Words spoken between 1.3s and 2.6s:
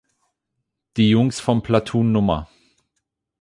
von Platoon Nr.